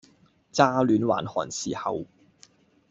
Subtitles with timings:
[0.51, 2.05] 乍煖還寒時候，